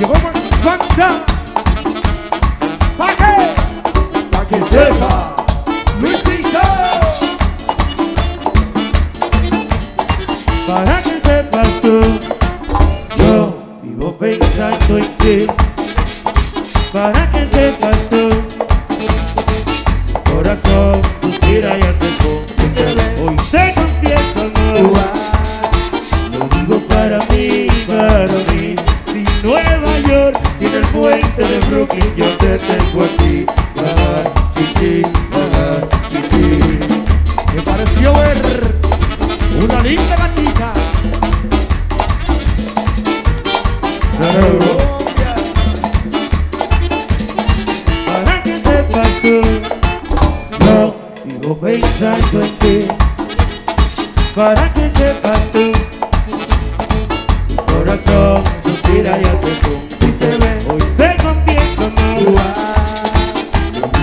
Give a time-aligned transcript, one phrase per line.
[0.00, 1.24] llegó Max Banda.
[2.96, 3.34] ¿Pa' qué?
[4.30, 5.36] Pa' que sepa.
[6.00, 6.60] Luisito.
[10.66, 12.00] Para que sepas tú,
[13.18, 15.46] yo vivo pensando en ti.
[16.92, 18.30] Para que sepas tú,
[20.32, 22.09] corazón suspira y hace
[51.60, 52.86] pensando en ti.
[54.34, 55.72] Para que sepas tú,
[57.66, 59.80] corazón suspira y hace pum.
[60.00, 62.40] Si te ve, hoy te confieso amor.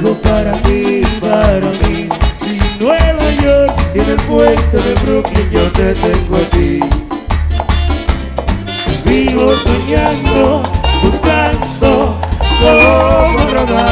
[0.00, 2.08] Lo digo para mí, para mí.
[2.40, 6.80] Si Nueva York tiene el puente de Brooklyn, yo te tengo a ti.
[9.04, 10.62] Vivo soñando,
[11.02, 12.16] buscando
[12.60, 13.91] cómo robarte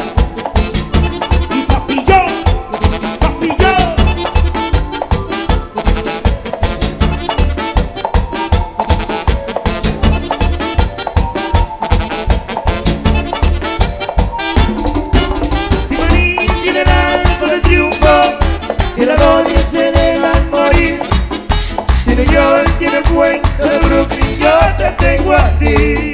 [22.51, 26.13] York tiene el puente de Brooklyn, yo te tengo a ti.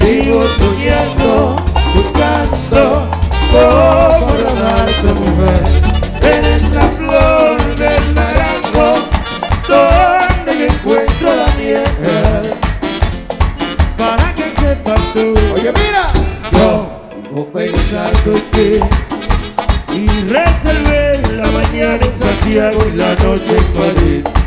[0.00, 1.56] Vivo soñando,
[1.96, 3.10] buscando
[3.50, 5.64] cómo robarte mujer.
[6.22, 8.86] Eres la flor del naranjo,
[9.68, 11.82] donde yo encuentro la miel.
[13.98, 16.06] Para que sepas tú, Oye, mira.
[16.52, 18.70] yo vivo pensando en ti.
[19.92, 24.41] Y reservé la mañana en Santiago y la noche en París.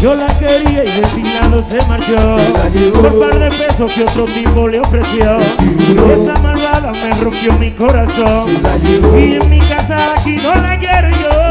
[0.00, 2.38] Yo la quería y destinado se marchó
[2.72, 3.02] llevó.
[3.02, 5.38] Por par de pesos que otro tipo le ofreció.
[5.40, 9.18] Esa malvada me rompió mi corazón Se.
[9.18, 11.47] Y en mi casa aquí no la quiero yo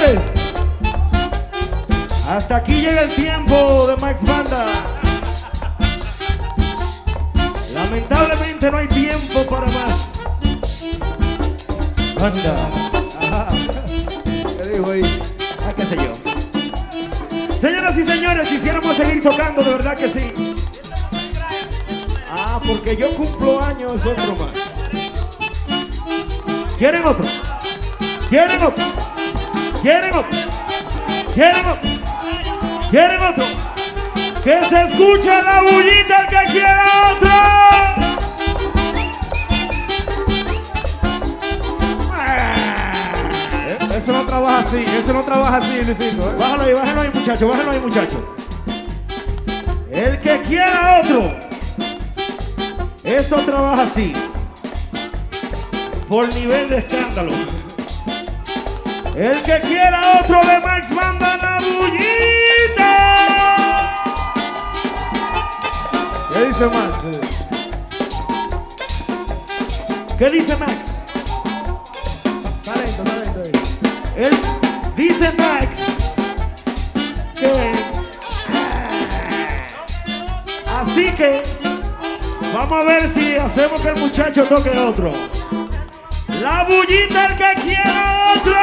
[0.00, 0.20] señores
[2.28, 4.66] Hasta aquí llega el tiempo de Max Banda
[7.74, 10.12] Lamentablemente no hay tiempo para más
[12.20, 12.82] Banda
[14.72, 15.20] dijo ahí.
[15.66, 16.12] Ah, qué sé yo.
[17.60, 20.32] Señoras y señores, quisiéramos seguir tocando, de verdad que sí.
[22.30, 24.56] Ah, porque yo cumplo años otro más.
[26.78, 27.26] ¿Quieren otro?
[28.30, 29.11] ¿Quieren otro?
[29.82, 30.38] ¿Quieren otro?
[31.34, 31.90] ¿Quieren otro?
[32.90, 33.44] ¿Quieren otro?
[34.44, 37.32] Que se escuche la bullita el que quiera otro.
[43.66, 46.30] Eh, Eso no trabaja así, eso no trabaja así, Luisito.
[46.30, 46.34] ¿eh?
[46.38, 48.36] Bájalo ahí, bájalo ahí, muchacho, bájalo ahí, muchacho.
[49.90, 51.34] El que quiera otro.
[53.04, 54.12] Esto trabaja así.
[56.08, 57.32] Por nivel de escándalo.
[59.14, 62.94] El que quiera otro de Max manda la bullita.
[66.32, 66.96] ¿Qué dice Max?
[70.16, 70.72] ¿Qué dice Max?
[72.64, 73.52] Talento, talento ahí.
[74.16, 74.32] Él
[74.96, 75.68] dice Max
[77.38, 77.72] que
[80.74, 81.42] así que
[82.54, 85.31] vamos a ver si hacemos que el muchacho toque otro.
[86.42, 88.58] La bullita el que quiera otro.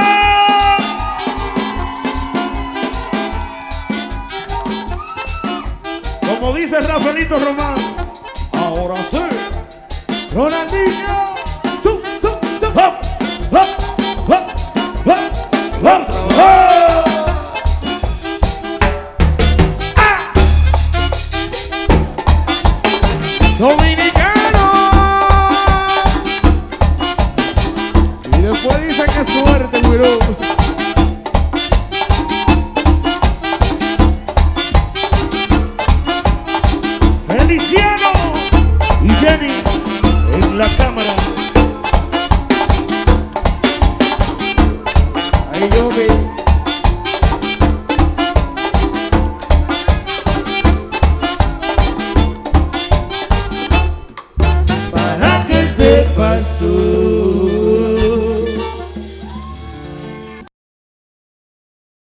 [6.28, 7.76] Como dice Rafaelito Román,
[8.52, 9.22] ahora sí.
[10.36, 11.36] Ronaldinho.
[11.82, 12.66] Su, su, su.
[12.66, 12.96] ¡Hop!
[13.50, 13.70] ¡Hop!
[14.28, 14.46] ¡Hop!
[15.06, 15.24] ¡Hop!
[15.82, 16.04] ¡Hop!
[16.38, 17.06] ¡Hop!
[23.58, 24.19] Dominicano.
[29.06, 30.19] Que suerte, Guirú.